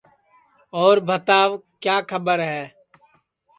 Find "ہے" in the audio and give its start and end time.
2.51-2.63